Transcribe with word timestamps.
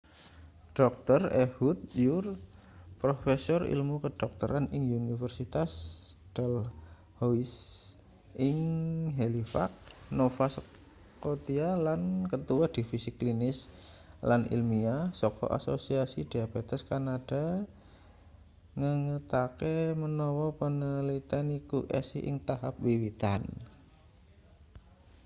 dr 0.77 1.21
ehud 1.43 1.77
ur 2.17 2.25
profesor 3.01 3.59
ilmu 3.75 3.95
kedokteran 4.05 4.65
ing 4.77 4.83
universitas 5.01 5.71
dalhousie 6.35 7.61
ing 8.49 8.57
halifax 9.19 9.69
nova 10.19 10.47
scotia 10.55 11.69
lan 11.85 12.01
ketua 12.31 12.65
divisi 12.75 13.11
klinis 13.19 13.57
lan 14.29 14.41
ilmiah 14.55 15.01
saka 15.21 15.45
asosiasi 15.59 16.19
diabetes 16.31 16.81
kanada 16.91 17.43
ngengetake 18.79 19.75
menawa 20.01 20.47
panaliten 20.59 21.45
iku 21.59 21.79
isih 21.99 22.21
ing 22.29 22.35
tahap 22.47 22.75
wiwitan 22.85 23.41